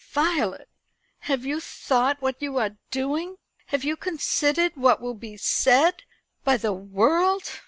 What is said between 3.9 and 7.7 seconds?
considered what will be said by the world?"